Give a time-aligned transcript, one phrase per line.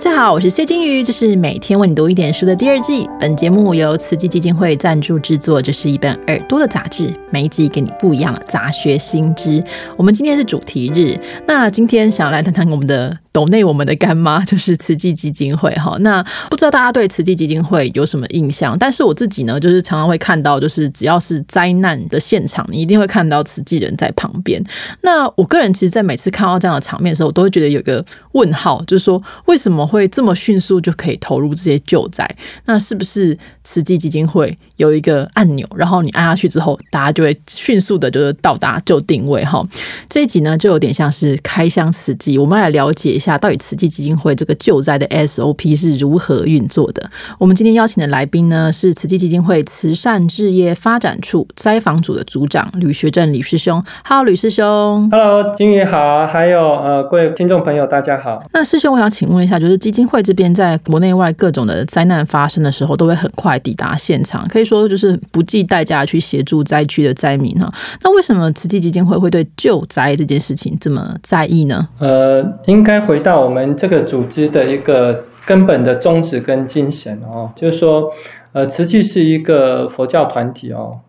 [0.00, 3.06] 大家好，我是谢金鱼，这是每天为你读一点书的第二季。
[3.20, 9.62] 本节目由慈济基金会赞助制作，这是一本耳朵的杂志，每一集给你不一样的杂学新知。
[9.98, 13.14] 我们今天是主题日，那今天想要来谈谈我们的。
[13.32, 18.76] 抖内我们的干妈 就是慈济基金会哈，那不知道大家对慈济基金会有什么印象？
[18.78, 24.62] 但是我自己呢，就是常常会看到，就是只要是灾难的现场，你一定会看到慈济人在旁边。
[25.02, 32.28] 那我个人其实，在每次看到这样的场面的时候，我都会觉得有个问号，就是说为什么会这么迅速就可以投入这些救灾？
[32.64, 39.64] 那是不是慈济基金会有一个按钮，然后你按下去之后，大家就会迅速的就是到达就定位哈？
[40.08, 43.20] 这一集呢，就有点像是开箱慈济，我们来了解一。
[43.20, 47.10] 下到底慈济基金会这个救灾的 SOP 是如何运作的？
[47.38, 53.84] 我们今天邀请的来宾呢是慈济基金会慈善置业发展处灾防组的组长吕学正吕师兄。
[54.02, 55.06] Hello，吕师兄。
[55.12, 58.42] Hello，金宇好，还有呃各位听众朋友，大家好。
[58.54, 67.72] 那师兄，我想请问一下，就是基金会这边在国内外各种的灾难发生的时候，都会很快抵达现场，可以说就是不计代价去协助灾区的灾民哈。
[68.02, 71.88] 那为什么慈济基金会会对救灾这件事情这么在意呢？
[71.98, 73.00] 呃，应该。
[73.10, 78.12] 回到我们这个组织的一个根本的宗旨跟精神哦，就是说，
[78.52, 81.00] 呃，慈济是一个佛教团体哦。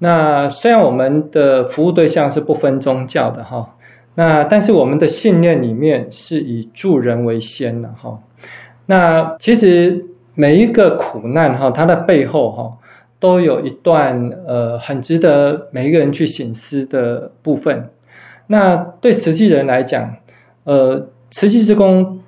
[0.00, 3.76] 那虽然我们的服务对象是不分宗教的哈，
[4.16, 8.18] 那但是我们的信念里面是以助人为先的哈。
[8.86, 10.04] 那其实
[10.36, 12.78] 每一个苦难哈，它的背后哈，
[13.18, 17.90] 都有一段呃很值得每一个人去醒思的部分。
[18.46, 20.14] 那对慈济人来讲，
[20.62, 21.08] 呃。
[21.28, 22.20] 慈济之功，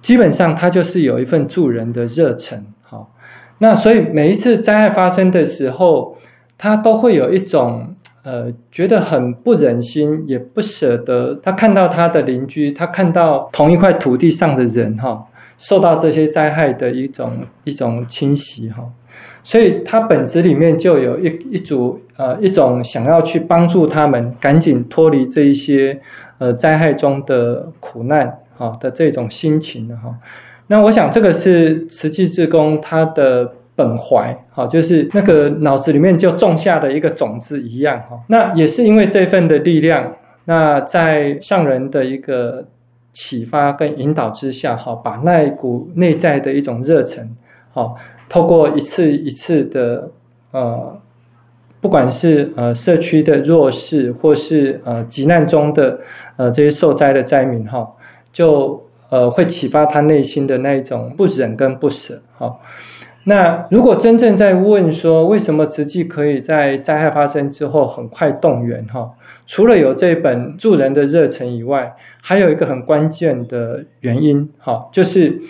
[0.00, 3.12] 基本上他就是有一份助人的热忱，好，
[3.58, 6.16] 那所以每一次灾害发生的时候，
[6.56, 7.94] 他都会有一种
[8.24, 11.38] 呃，觉得很不忍心，也不舍得。
[11.42, 15.26] 他看到他的邻居，他看到同一块土地上的人，哈，
[15.58, 17.32] 受到这些灾害的一种
[17.64, 18.84] 一种侵袭，哈，
[19.42, 26.00] 所以他本质里面就有一一组呃一种想要去帮助他们，赶紧脱离这一些
[26.38, 28.38] 呃灾害中的苦难。
[28.58, 30.14] 好的这种心情哈，
[30.68, 38.18] 那我想这个是慈济志工他的本怀，好，就是那个脑子里面就种下的一个种子一样哈。
[38.28, 40.16] 那也是因为这份的力量，
[40.46, 42.66] 那在上人的一个
[43.18, 47.34] 启发跟引导之下，哈，把那一股内在的一种热忱，
[47.72, 47.94] 哈，
[48.28, 50.10] 透过一次一次的
[50.50, 51.00] 呃，
[51.80, 55.98] 不管是呃社区的弱势，或是呃急难中的
[56.36, 57.90] 呃这些受灾的灾民哈。
[58.30, 62.54] 就呃会启发他内心的那一种不忍跟不舍，哈。
[63.28, 69.10] 那如果真正在问说为什么慈济可以在灾害发生之后很快动员哈？
[69.46, 75.40] 除了有这本助人的热忱以外，还有一个很关键的原因哈，就是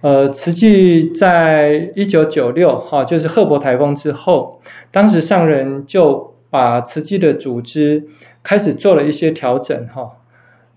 [0.00, 8.04] 呃慈济在一九九六哈，就是赫伯台风之后，当时上人就把慈济的组织
[8.42, 10.10] 开始做了一些调整哈。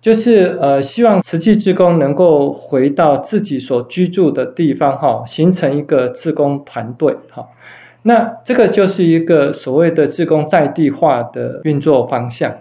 [0.04, 7.48] 就是呃，希望慈济志工能够回到自己所居住的地方哈，形成一个志工团队哈。
[8.02, 12.54] 那这个就是一个所谓的志工在地化的运作方向。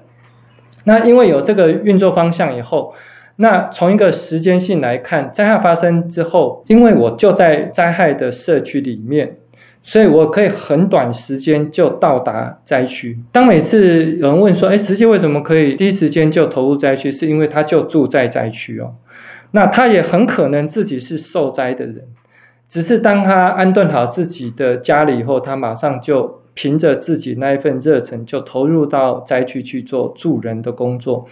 [0.84, 2.94] 那因为有这个运作方向以后，
[3.34, 9.38] 那从一个时间性来看，灾害发生之后，因为我就在灾害的社区里面。
[9.82, 13.18] 所以我可以很短时间就到达灾区。
[13.32, 18.94] 当每次有人问说：“哎，慈济为什么可以第一时间就投入灾区？”是因为他就住在灾区哦。
[19.50, 22.04] 那他也很可能自己是受灾的人，
[22.68, 31.26] 只是当他安顿好自己的家里以后，他马上就凭着自己那一份热忱，就投入到灾区去做助人的工作。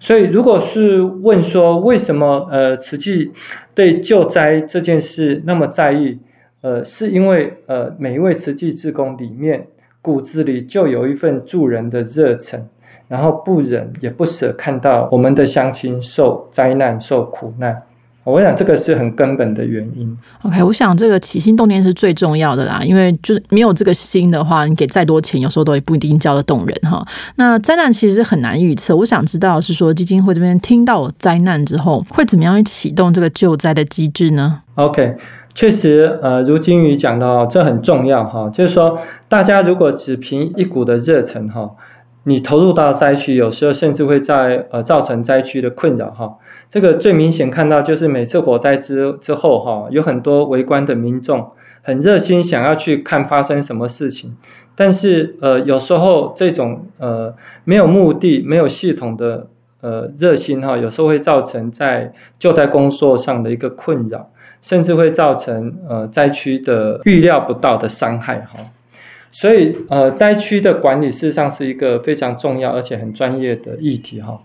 [0.00, 3.30] 所以，如果是问说为什么呃慈济
[3.74, 6.18] 对救灾这件事那么在意？
[6.62, 9.66] 呃，是因为呃，每一位慈济志工里面
[10.00, 12.64] 骨子里就有一份助人的热忱，
[13.08, 17.82] 然后不忍也不舍看到我们的乡亲受灾难、受苦难。
[18.24, 20.16] 我想这个是很根本的原因。
[20.42, 27.04] OK，我想这个起心动念是最重要的啦，因为就是没有这个心的话，你给再多钱，有时候都不一定叫得动人哈。
[27.34, 35.16] 那灾难其实是很难预测，我想知道是说基金会这边听到灾难之后，会怎么样去启动这个救灾的机制呢？OK。
[35.54, 38.48] 确实，呃，如金宇讲的，这很重要哈。
[38.50, 41.70] 就是说，大家如果只凭一股的热忱哈，
[42.24, 46.38] 你投入到灾区，有时候甚至会在呃造成灾区的困扰哈。
[46.68, 51.50] 这个最明显看到就是每次火灾之之后哈，有很多围观的民众
[51.82, 54.34] 很热心想要去看发生什么事情，
[54.74, 57.34] 但是呃有时候这种呃
[57.64, 59.48] 没有目的、没有系统的
[59.82, 64.30] 呃热心哈，有时候会造成在救灾工作上的一个困扰，
[64.62, 68.58] 甚至会造成呃灾区的预料不到的伤害哈。
[69.30, 74.40] 所以呃灾区的管理事实上是一个非常重要而且很专业的议题哈。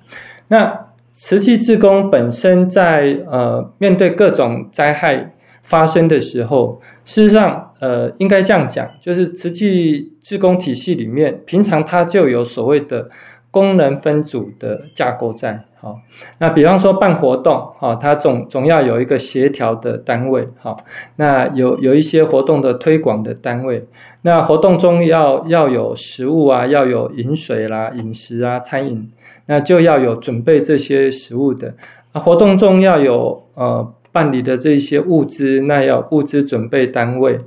[0.47, 13.09] 那慈济志工本身在呃面对各种灾害发生的时候，事实上呃应该这样讲，就是慈济志工体系里面，平常它就有所谓的
[13.51, 15.63] 功能分组的架构在。
[15.79, 15.99] 好，
[16.39, 20.83] 那比方说办活动，哈，它总总要有一个协调的单位，好，
[21.17, 23.85] 那有有一些活动的推广的单位，
[24.23, 29.11] 那活动中要要有食物啊，要有饮水啦、饮食啊、餐饮。
[29.49, 31.73] 那就要有准备这些食物的
[32.11, 37.39] 活动中要有呃办理的这些物资，那要物资准备单位。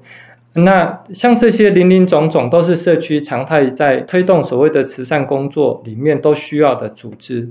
[0.54, 7.48] 那像这些林林总总都是社区常态在推动所谓的慈善工作里面都需要的组织。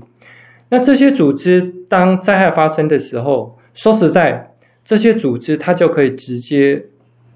[0.68, 4.52] 那这些组织当灾害发生的时候，说实在，
[4.84, 6.84] 这些组织它就可以直接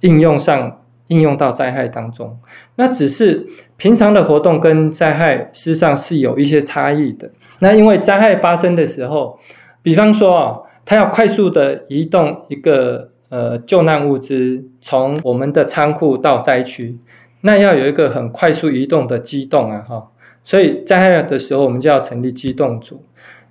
[0.00, 0.80] 应用上。
[1.08, 2.34] 应用到灾害当中，
[2.76, 3.46] 那只是
[3.76, 7.30] 平常的活动跟灾害事实上是有一些差异的。
[7.58, 9.38] 那因为灾害发生的时候，
[9.82, 16.98] 比方说，它要快速的移动一个呃救难物资从我们的仓库到灾区，
[17.40, 20.08] 那要有一个很快速移动的机动啊哈，
[20.44, 23.02] 所以灾害的时候我们就要成立机动组。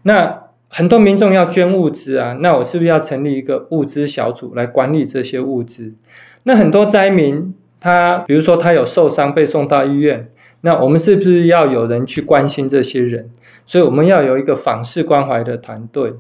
[0.04, 5.94] 那很多民众要捐物资啊，那我是不是要成立一个物资小组来管理这些物资？
[6.44, 10.30] 那很多灾民，他比如说他有受伤被送到医院，
[10.62, 13.30] 那我们是不是要有人去关心这些人？
[13.66, 16.14] 所以我们要有一个访视关怀的团队。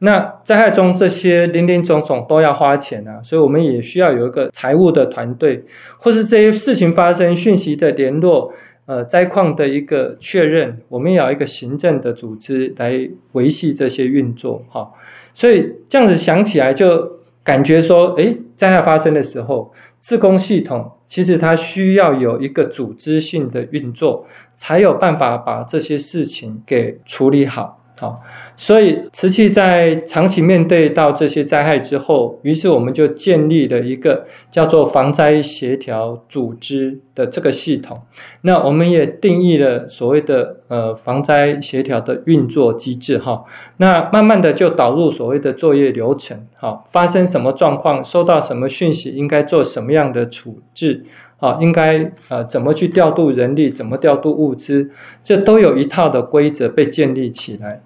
[0.00, 5.64] 那灾害中这些林林总总都要花钱啊，所以我们也需要有一个财务的团队，
[5.98, 8.52] 或是这些事情发生讯息的联络，
[8.86, 14.62] 呃，灾况的一个确认，我们也要一个行政的组织来维系这些运作。
[14.68, 14.90] 哈，
[15.32, 17.06] 所以这样子想起来就。
[17.42, 27.79] 感觉说，诶，灾害发生的时候，自工系统其实它需要有一个组织性的运作，才有办法把这些事情给处理好。
[28.00, 28.22] 好，
[28.56, 38.00] 所以瓷器在长期面对到这些灾害之后，于是我们就建立了一个叫做防灾协调组织的这个系统。
[38.40, 43.44] 那我们也定义了所谓的呃防灾协调的运作机制哈。
[43.76, 51.04] 那慢慢的就导入所谓的作业流程，好，发生什么状况，收到什么讯息，应该做什么样的处置，
[51.36, 54.88] 啊，应该呃怎么去调度人力，怎么调度物资，
[55.22, 57.82] 这都有一套的规则被建立起来。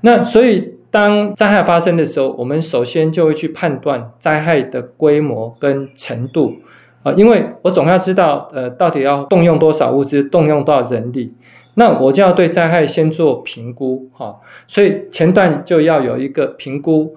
[0.00, 6.54] 那所以，当灾害发生的时候，我们首先就会去判断灾害的规模跟程度
[7.02, 11.34] 啊，因为我总要知道，呃，到底要动用多少物资，动用多少人力，
[11.74, 14.40] 那我就要对灾害先做评估哈。
[14.66, 17.14] 所以前段就要有一个评估，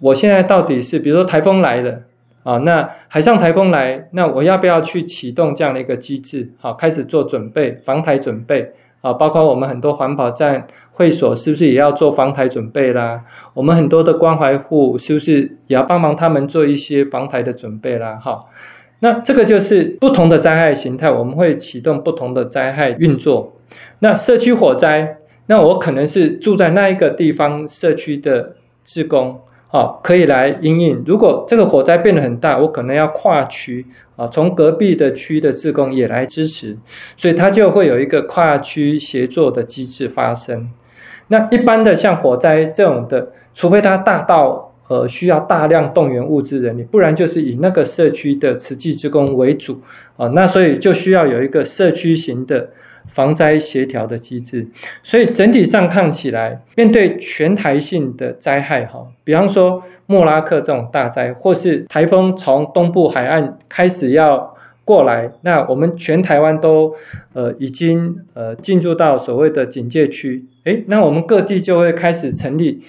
[0.00, 2.02] 我现在到底是，比如说台风来了
[2.42, 6.52] 啊，那海上台风来，那我要不要去启动这样的一个机制？
[6.58, 8.72] 好，开始做准备，防台准备。
[9.02, 13.24] 啊，包括我们很多环保站会所，是不是也要做防台准备啦？
[13.52, 18.14] 我们很多的关怀户，是不是也要帮忙他们做一些防台的准备啦？
[18.14, 18.44] 哈，
[19.00, 23.56] 那这个就是不同的灾害形态，我们会启动不同的灾害运作。
[23.98, 28.54] 那社区火灾，那我可能是住在那一个地方社区的
[28.84, 29.40] 职工。
[29.72, 31.02] 哦，可以来应应。
[31.06, 33.86] 如果这个火灾变得很大，我可能要跨区
[34.16, 36.76] 啊，从隔壁的区的自工也来支持，
[37.16, 40.70] 所以它就会有一个跨区协作的机制发生。
[41.28, 49.80] 那一般的像火灾这种的，除非它大到呃需要大量动员物资人力，不然就是以那个社区的慈济职工为主
[50.16, 50.28] 啊。
[50.28, 52.70] 那所以就需要有一个社区型的。
[53.08, 54.68] 防灾协调的机制，
[55.02, 66.94] 所以整体上看起来，面对全台性的灾害，哈，比方说莫拉克这种大灾，或是台风从东部海岸开始要过来，那我们全台湾都
[67.32, 72.82] 呃已经呃进入到所谓的警戒区，诶，那我们各地就会开始成立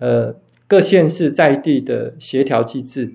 [0.00, 0.34] 呃
[0.70, 3.14] 各县市在地的协调机制，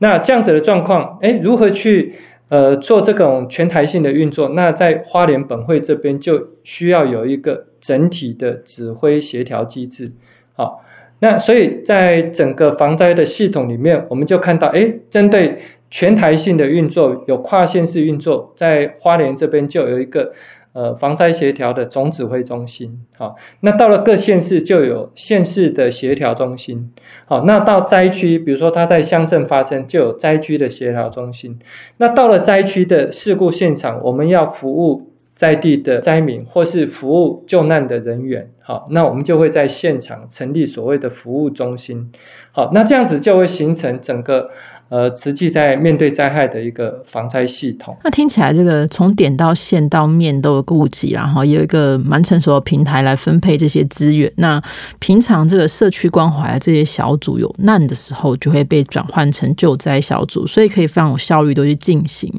[0.00, 2.12] 那这样子的状况，诶，如何去？
[2.48, 10.12] 呃，做这种全台性的运作，那在花莲本会这边就需要有一个整体的指挥协调机制。
[10.52, 10.84] 好，
[11.20, 15.56] 那所以在整个防灾的系统里面，我们就看到，哎，针对
[15.90, 20.34] 全台性的运作，有跨县市运作，在花莲这边就有一个。
[20.74, 26.90] 呃，防灾协调的总指挥中心，好，那到了各县市就有县市的协调中心，
[27.26, 31.58] 好，那到灾区，比如说它在乡镇发生，就有灾区的协调中心，
[31.98, 42.10] 那到了灾区的事故现场，我们要服务在地的灾民或是服务救难的人员，好，那我们就会在现场成立所谓的服务中心，
[42.52, 44.50] 好，那这样子就会形成整个。
[44.88, 47.96] 呃，实际在面对灾害的一个防灾系统。
[48.04, 54.30] 那听起来，这个从点到线到面都有顾及，然后有一个蛮成熟的平台来分配这些资源。
[54.36, 54.62] 那
[54.98, 62.30] 平常这个社区关怀这些小组有难的时候，就会被转换成救灾小组，所以可以非常有效率的去进行。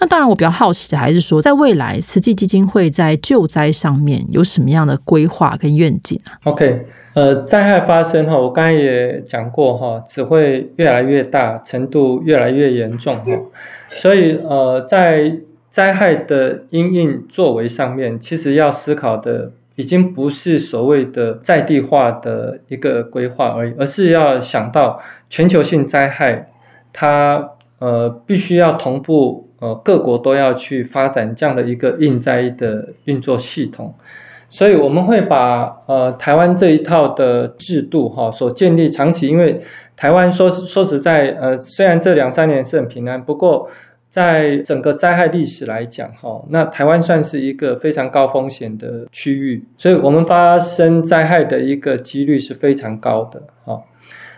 [0.00, 6.86] 那当然，我比较好奇的还是说，在未来，慈济基金会在救灾上面有什么样的规划跟愿景啊？OK。
[7.14, 13.38] 呃，灾害发生哈，我刚才也讲过哈，只会越来越大，程度越来越严重哈。
[13.94, 15.36] 所以呃，在
[15.68, 26.50] 灾害的因应作为上面，其实要思考的已经不是所谓的在地化的一个规划而已，而是要想到全球性灾害，
[26.94, 33.94] 它呃必须要同步呃各国都要去发展这样的一个应灾的运作系统。
[34.52, 39.58] 所以我们会把呃台湾这一套的制度哈所建立长期，因为
[39.96, 43.66] 台湾说说实在呃虽然这两三年是很平安，不过
[44.10, 53.80] 在整个灾害历史来讲哈，那台湾算是一个非常高风险的区域，所以我们发生灾害的一个几率是非常高的哈。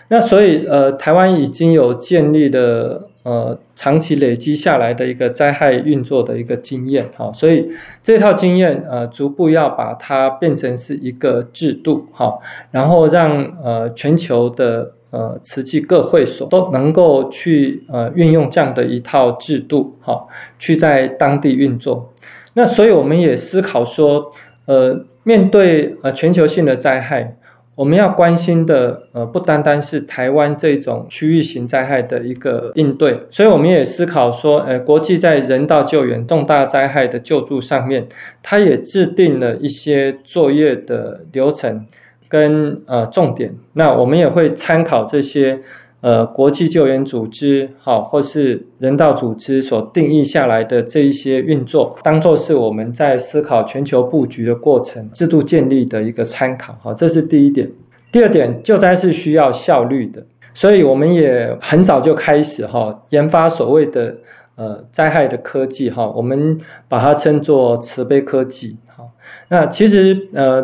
[0.07, 3.11] 那所以呃台湾已经有建立了。
[3.25, 7.67] 呃，长期累积下来的一个灾害运作的一个经验，哈，所以
[8.03, 12.39] 这套经验，呃，逐步要把它变成是一个制度，哈，
[12.71, 20.27] 然后让呃全球的呃瓷器各会所都能够去呃运用这样的一套制度，哈，
[20.59, 22.13] 去在当地运作。
[22.53, 24.31] 那所以我们也思考说，
[24.67, 27.39] 呃，面对呃全球性的灾害。
[27.75, 38.07] 我们要关心的，呃，不单单是台湾这种区域型灾害的一个应对，所以我们也思考说，呃，国际在人道救援、重大灾害的救助上面，
[38.43, 41.87] 它也制定了一些作业的流程
[42.29, 43.55] 跟呃重点。
[43.73, 45.61] 那我们也会参考这些。
[46.05, 56.77] 呃，国际救援组织好，或是人道组织所定义下来的这一些运作，当做是我们在思考全球布局的过程、制度建立的一个参考。
[56.83, 57.71] 好，这是第一点。
[58.13, 64.19] 第二点，救灾是需要效率的，所以我们也很早就开始哈研发所谓的
[64.57, 68.77] 呃灾害的科技哈，我们把它称作慈悲科技。
[68.95, 69.11] 好，
[69.49, 70.63] 那其实呃。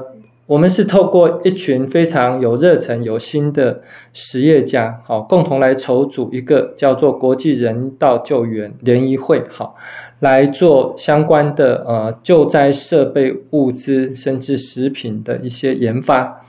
[0.50, 9.76] 我们是透过一群非常有热忱、有心的实业家，好，共同来筹组一个叫做国际人道救援联谊会，好，
[10.19, 16.45] 来做相关的呃救灾设备、物资，甚至食品的一些研发，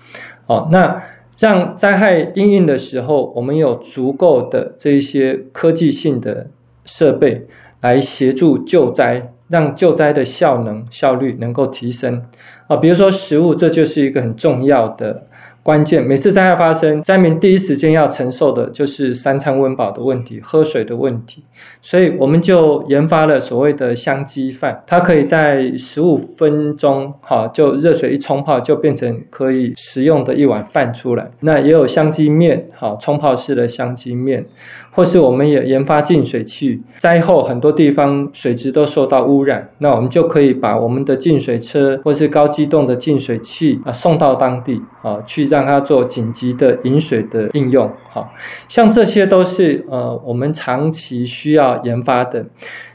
[0.48, 1.03] 好，那
[1.38, 6.48] 让灾害应应的时候，我们有足够的这一些科技性的
[6.84, 7.46] 设备
[7.81, 9.31] 来协助救灾。
[9.51, 12.24] 让救灾的效能、效率能够提升
[12.72, 15.28] 啊，比如说食物，这就是一个很重要的。
[15.63, 21.44] 关键每次灾害发生，灾民第一时间要承受的就是三餐温饱的问题、喝水的问题，
[21.84, 31.30] 所以我们就研发了所谓的香鸡饭，它可以在十五分钟，哈，就热水一冲泡，就变成可以食用的一碗饭出来。
[31.41, 34.44] 那也有香鸡面，好，冲泡式的香鸡面，
[34.89, 45.50] 或是我们也研发净水器，灾后很多地方水质都受到污染，那我们就可以把我们的净水车或是高机动的净水器啊送到当地，啊去。
[45.51, 48.34] 让它做紧急的饮水的应用，好
[48.67, 52.48] 像这些都是呃我们长期需要研发的，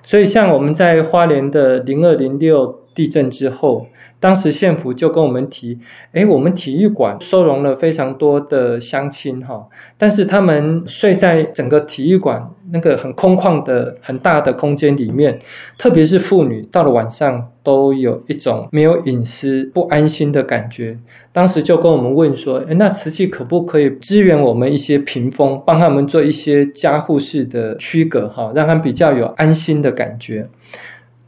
[0.02, 3.86] 所以像我们在花莲的零二零六地震之后。
[4.18, 5.78] 当时县府就跟我们提，
[6.12, 15.38] 哎，我们体育馆收容了非常多的乡亲哈，但是他们睡在整个体育馆那个很空旷的很大的空间里面，
[15.78, 20.98] 特别是妇女，到了晚上都有一种没有隐私、不安心的感觉。
[21.32, 30.48] 当时就跟我们问说，哎，那瓷器可不可以支援我们一些屏风，帮他们做一些加护式的区隔哈，让他们比较有安心的感觉。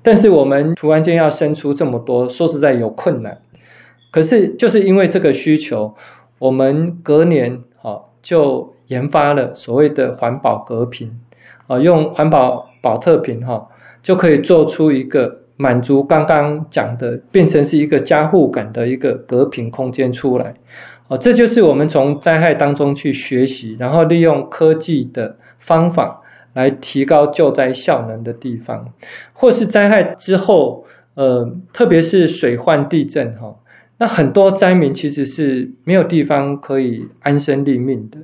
[0.03, 3.39] 但是我们突然间要生出这么多，说实在有困难。
[4.11, 5.95] 可是就是因为这个需求，
[6.39, 11.21] 我们隔年哈就研发了所谓的环保隔屏
[11.69, 13.69] 啊，用环保保特瓶哈
[14.03, 20.55] 就可以做出一个满足刚刚讲的，变成是一个加护感的一个隔屏空间出来。
[21.07, 26.23] 哦，这就是我们从灾害当中去学习，然后利用科技的方法。
[26.55, 28.93] 来提高救灾效能的地方，
[29.33, 30.85] 或是灾害之后，
[31.15, 33.55] 呃，特别是水患、地震，哈，
[33.99, 38.19] 那很多灾民其实是没有地方可以安身立命的，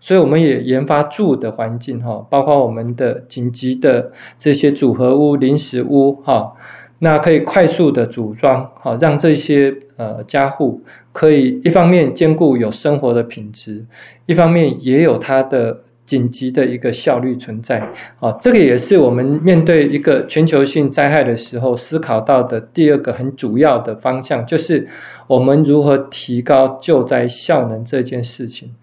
[0.00, 6.54] 所以我们也研发住的环境，哈，包括我们的紧急的这些组合屋、临时屋，哈，
[7.00, 13.86] 那可以快速的组装，好让这些呃家户可以一方面兼顾有生活的品质，
[14.26, 17.88] 一方面也有它的紧急的一个效率存在。
[18.18, 24.88] 好，这个也是我们面对一个全球性灾害的时候思考到的第二个很主要的方向，就是
[25.26, 28.74] 我们如何提高救灾效能这件事情。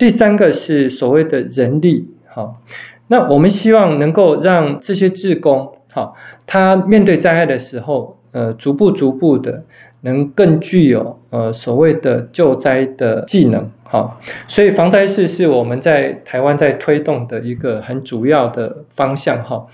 [0.00, 2.56] 第三个是所谓的人力，好，
[3.08, 5.70] 那我们希望能够让这些志工。
[5.92, 6.16] 好，
[6.46, 9.62] 他面对灾害的时候，呃，逐步逐步的
[10.00, 13.70] 能更具有呃所谓的救灾的技能。
[13.82, 19.44] 好，所以防灾室是我们在台湾在推动的一个很主要的方向。
[19.44, 19.66] 哈。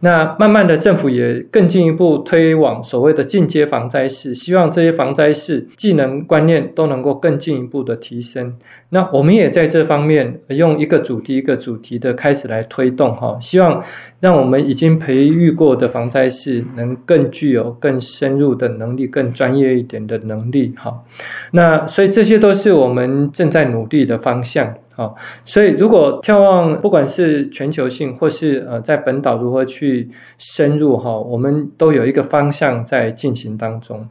[0.00, 8.54] 那慢慢的，政府也更进一步推广所谓的进阶防灾室，希望这些防灾室技能观念都能够更进一步的提升。
[8.90, 13.82] 那我们也在这方面用一个主题一个主题的开始来推动哈，希望
[14.20, 21.02] 让我们已经培育过的防灾室能更具有更深入的能力，更专业一点的能力哈。
[21.50, 24.74] 那所以这些都是我们正在努力的方向。
[24.98, 25.14] 好，
[25.44, 34.08] 所以如果眺望不管是全球性或是呃在本岛如何去深入哈，我们都有一个方向在进行当中。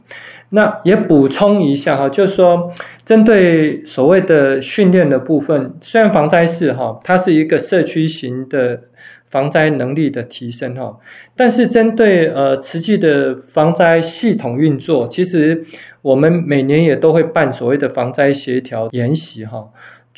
[0.48, 2.72] 那也补充一下哈，就是说
[3.04, 8.80] 针对所谓的训练的部分，虽然防灾是哈，它是一个社区型的
[9.26, 10.96] 防灾能力的提升哈，
[11.36, 15.66] 但是针对呃实际的防灾系统运作，其实
[16.00, 19.68] 我们每年也都会办所谓的防灾协调研习哈。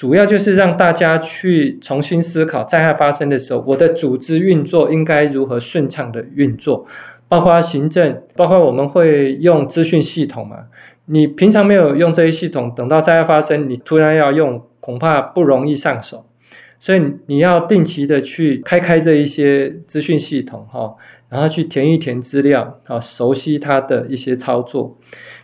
[0.01, 6.87] 主要就是让大家去重新思考，灾害发生的时候，我的组织运作应该如何顺畅的运作，
[7.29, 10.69] 包括行政，包括我们会用资讯系统嘛。
[11.05, 16.25] 你平常没有用这些系统，等到灾害发生，你突然要用，恐怕不容易上手。
[16.83, 20.95] 所以你要定期的去开开这一些资讯系统哈，
[21.29, 24.97] 然后去填一填资料，啊，熟悉它的一些操作。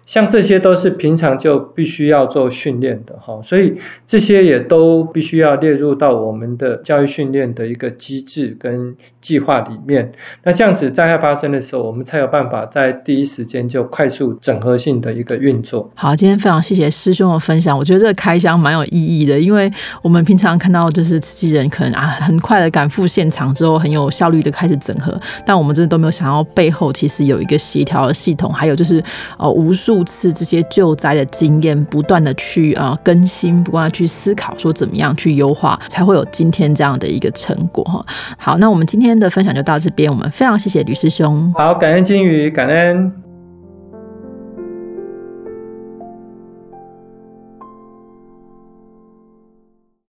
[0.07, 3.75] 像这些都是平常就必须要做训练的哈，所以
[4.07, 10.13] 这些也都必须要列入到我们的教育训练的一个机制跟计划里面。
[10.45, 15.91] 那这样子灾害发生的时候，我们才有办法在第一时间就快速整合性的一个运作。
[15.97, 19.69] 好，今天非常谢谢师兄的分享，我觉得这个开箱蛮有意义的，因为
[20.03, 29.03] 我们平常看到就是慈济人可能啊很快的赶赴现场之后，很有效率的开始整合，但我们真的都没有想到背后其实有一个协调的系统，还有就是
[29.37, 29.96] 呃无数。
[30.05, 38.05] 次这些救灾的经验，不断的去啊更新，不断的去思考，说怎么样去优化，才会有今天这样的一个成果哈。
[38.39, 41.53] 好，那我们今天的分享就到这边，我们非常谢谢吕师兄。
[41.57, 43.26] 好，感恩金鱼，感恩。